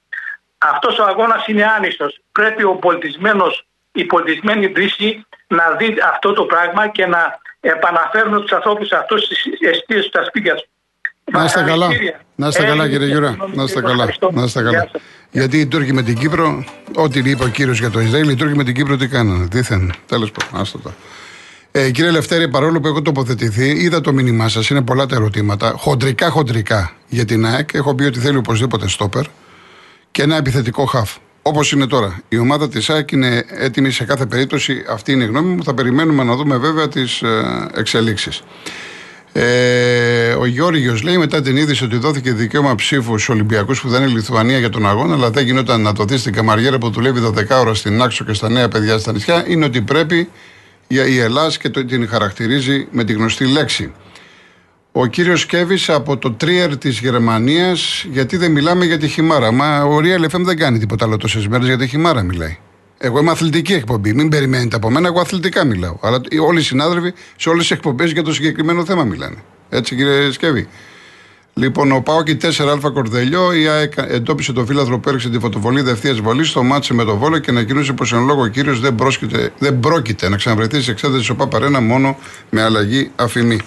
αυτός 0.59 0.99
ο 0.99 1.05
αγώνας 1.05 1.47
είναι 1.47 1.65
άνιστος. 1.77 2.21
Πρέπει 2.33 2.63
ο 2.65 2.75
πολιτισμένος, 2.75 3.67
η 3.93 4.05
πολιτισμένη 4.05 4.67
Δύση 4.67 5.27
να 5.47 5.71
δει 5.79 5.97
αυτό 6.13 6.33
το 6.33 6.45
πράγμα 6.45 6.89
και 6.89 7.07
να 7.07 7.39
επαναφέρουν 7.61 8.41
τους 8.41 8.53
ανθρώπους 8.53 8.93
αυτούς 8.93 9.23
στις 9.25 9.39
εστίες 9.61 10.05
στα 10.05 10.25
σπίτια 10.25 10.55
τους. 10.55 10.69
Να 11.33 11.45
είστε 11.45 11.63
καλά. 11.63 11.89
Να 12.35 12.49
είστε 12.49 12.65
καλά, 12.65 12.89
κύριε 12.89 13.07
Γιούρα. 13.07 13.37
Να 13.53 13.63
είστε 13.63 13.81
καλά. 13.81 14.09
Να 14.31 14.43
είστε 14.43 14.63
καλά. 14.63 14.91
Γιατί 15.31 15.61
οι 15.61 15.67
Τούρκοι 15.67 15.93
με 15.93 16.03
την 16.03 16.19
Κύπρο, 16.19 16.65
ό,τι 16.95 17.19
είπε 17.31 17.45
ο 17.45 17.49
κύριος 17.49 17.79
για 17.79 17.91
το 17.91 18.01
Ισραήλ, 18.01 18.29
οι 18.29 18.37
Τούρκοι 18.37 18.57
με 18.57 18.65
την 18.65 18.75
Κύπρο 18.75 18.97
τι 18.97 19.09
κάνανε. 19.09 19.49
Δίθεν. 19.51 19.93
Τέλος 20.07 20.31
πάντων, 20.31 20.61
άστο 20.61 20.79
το. 20.79 20.91
Ε, 21.77 21.91
κύριε 21.91 22.11
Λευτέρη, 22.11 22.49
παρόλο 22.49 22.81
που 22.81 22.87
έχω 22.87 23.03
τοποθετηθεί, 23.03 23.71
είδα 23.71 24.01
το 24.01 24.13
μήνυμά 24.13 24.49
σας, 24.49 24.69
είναι 24.69 24.83
πολλά 24.83 25.07
τα 25.07 25.17
ερωτήματα. 25.17 25.75
Χοντρικά, 25.77 26.31
χοντρικά 26.31 26.93
για 27.09 27.25
την 27.25 27.47
ΑΕΚ. 27.47 27.69
Έχω 27.73 27.95
πει 27.95 28.05
ότι 28.05 28.19
θέλει 28.19 28.37
οπωσδήποτε 28.37 28.89
στόπερ 28.89 29.25
και 30.11 30.23
ένα 30.23 30.37
επιθετικό 30.37 30.85
χαφ. 30.85 31.17
Όπως 31.43 31.73
είναι 31.73 31.87
τώρα. 31.87 32.21
Η 32.29 32.39
ομάδα 32.39 32.69
της 32.69 32.91
ΑΕΚ 32.91 33.11
είναι 33.11 33.45
έτοιμη 33.49 33.91
σε 33.91 34.05
κάθε 34.05 34.27
περίπτωση. 34.27 34.85
Αυτή 34.89 35.13
είναι 35.13 35.25
η 35.25 35.27
γνώμη 35.27 35.55
μου. 35.55 35.65
Θα 35.65 35.75
περιμένουμε 35.75 36.25
να 36.25 36.37
δούμε 36.37 36.57
βέβαια 36.57 36.89
τις 36.89 37.23
ε, 37.23 37.69
εξελίξεις. 37.75 38.43
Ε, 39.33 40.33
ο 40.33 40.47
Γιώργο 40.47 40.95
λέει 41.03 41.19
μετά 41.19 41.41
την 41.41 41.57
είδηση 41.57 41.85
ότι 41.85 41.97
δόθηκε 41.97 42.33
δικαίωμα 42.33 42.75
ψήφου 42.75 43.19
στους 43.19 43.29
Ολυμπιακούς 43.29 43.81
που 43.81 43.89
δεν 43.89 44.03
είναι 44.03 44.11
η 44.11 44.15
Λιθουανία 44.15 44.59
για 44.59 44.71
τον 44.71 44.87
αγώνα, 44.87 45.15
αλλά 45.15 45.31
δεν 45.31 45.45
γινόταν 45.45 45.81
να 45.81 45.93
το 45.93 46.05
δει 46.05 46.17
στην 46.17 46.33
Καμαριέρα 46.33 46.79
που 46.79 46.91
δουλεύει 46.91 47.21
12 47.25 47.61
ώρα 47.61 47.75
στην 47.75 48.03
Άξο 48.03 48.25
και 48.25 48.33
στα 48.33 48.49
νέα 48.49 48.69
παιδιά 48.69 48.99
στα 48.99 49.13
νησιά, 49.13 49.45
είναι 49.49 49.65
ότι 49.65 49.81
πρέπει 49.81 50.29
η 50.87 51.19
Ελλάδα 51.19 51.55
και 51.61 51.69
το, 51.69 51.85
την 51.85 52.09
χαρακτηρίζει 52.09 52.87
με 52.91 53.05
τη 53.05 53.13
γνωστή 53.13 53.47
λέξη. 53.47 53.93
Ο 54.93 55.07
κύριος 55.07 55.47
Κέβης 55.47 55.89
από 55.89 56.17
το 56.17 56.33
Τρίερ 56.33 56.77
της 56.77 56.99
Γερμανίας, 56.99 58.05
γιατί 58.11 58.37
δεν 58.37 58.51
μιλάμε 58.51 58.85
για 58.85 58.99
τη 58.99 59.09
χυμάρα. 59.09 59.51
Μα 59.51 59.83
ο 59.83 59.99
Real 59.99 60.25
FM 60.31 60.41
δεν 60.41 60.57
κάνει 60.57 60.79
τίποτα 60.79 61.05
άλλο 61.05 61.17
τόσες 61.17 61.49
μέρες 61.49 61.67
για 61.67 61.79
τη 61.79 61.87
χυμάρα 61.87 62.23
μιλάει. 62.23 62.59
Εγώ 62.99 63.19
είμαι 63.19 63.31
αθλητική 63.31 63.73
εκπομπή. 63.73 64.13
Μην 64.13 64.29
περιμένετε 64.29 64.77
από 64.77 64.91
μένα, 64.91 65.07
εγώ 65.07 65.21
αθλητικά 65.21 65.65
μιλάω. 65.65 65.97
Αλλά 66.01 66.21
όλοι 66.41 66.59
οι 66.59 66.63
συνάδελφοι 66.63 67.13
σε 67.37 67.49
όλες 67.49 67.63
τις 67.63 67.71
εκπομπές 67.71 68.11
για 68.11 68.23
το 68.23 68.33
συγκεκριμένο 68.33 68.85
θέμα 68.85 69.05
μιλάνε. 69.05 69.37
Έτσι, 69.69 69.97
κύριε 69.97 70.31
Σκεύη. 70.31 70.69
Λοιπόν, 71.57 71.93
ο 71.93 72.01
Πάοκ 72.01 72.29
4α 72.43 72.93
Κορδελιό, 72.93 73.53
η 73.53 73.69
ΑΕΚ 73.69 73.93
εντόπισε 73.97 74.53
το 74.53 74.65
φύλαθρο 74.65 74.99
που 74.99 75.09
έριξε 75.09 75.31
τη 75.31 75.39
φωτοβολίδα 75.39 75.91
ευθεία 75.91 76.15
βολής 76.15 76.49
στο 76.49 76.63
μάτσε 76.63 76.95
με 76.95 77.05
το 77.05 77.17
βόλο 77.17 77.39
και 77.39 77.51
ανακοίνωσε 77.51 77.93
πως 77.93 78.13
εν 78.13 78.25
λόγω 78.25 78.43
ο 78.43 78.47
κύριος 78.47 78.81
δεν, 78.81 78.97
δεν 79.59 79.81
πρόκειται 79.81 80.29
να 80.29 80.37
ξαναβρεθεί 80.37 80.83
σε 80.83 80.91
εξέταση 80.91 81.31
ο 81.31 81.35
Παπαρένα 81.35 81.81
μόνο 81.81 82.17
με 82.51 82.63
αλλαγή 82.63 83.11
αφημί. 83.17 83.59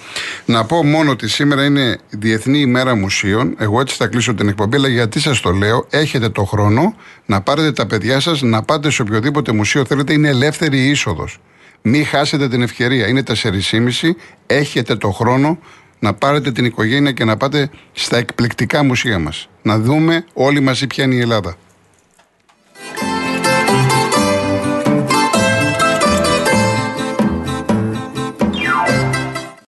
Να 0.44 0.64
πω 0.64 0.84
μόνο 0.84 1.10
ότι 1.10 1.28
σήμερα 1.28 1.64
είναι 1.64 1.98
Διεθνή 2.10 2.58
ημέρα 2.58 2.94
μουσείων. 2.94 3.54
Εγώ 3.58 3.80
έτσι 3.80 3.96
θα 3.96 4.06
κλείσω 4.06 4.34
την 4.34 4.48
εκπομπή, 4.48 4.76
αλλά 4.76 4.88
γιατί 4.88 5.20
σας 5.20 5.40
το 5.40 5.50
λέω, 5.50 5.86
έχετε 5.90 6.28
το 6.28 6.44
χρόνο 6.44 6.94
να 7.26 7.40
πάρετε 7.40 7.72
τα 7.72 7.86
παιδιά 7.86 8.20
σας 8.20 8.42
να 8.42 8.62
πάτε 8.62 8.90
σε 8.90 9.02
οποιοδήποτε 9.02 9.52
μουσείο 9.52 9.84
θέλετε. 9.84 10.12
Είναι 10.12 10.28
ελεύθερη 10.28 10.78
η 10.78 10.88
είσοδος. 10.88 11.38
Μην 11.82 12.06
χάσετε 12.06 12.48
την 12.48 12.62
ευκαιρία. 12.62 13.06
Είναι 13.08 13.22
4.30. 13.42 14.10
Έχετε 14.46 14.96
το 14.96 15.10
χρόνο 15.10 15.58
να 15.98 16.14
πάρετε 16.14 16.52
την 16.52 16.64
οικογένεια 16.64 17.12
και 17.12 17.24
να 17.24 17.36
πάτε 17.36 17.70
στα 17.92 18.16
εκπληκτικά 18.16 18.84
μουσεία 18.84 19.18
μας. 19.18 19.48
Να 19.62 19.78
δούμε 19.78 20.24
όλοι 20.32 20.60
μαζί 20.60 20.86
ποια 20.86 21.04
είναι 21.04 21.14
η 21.14 21.20
Ελλάδα. 21.20 21.56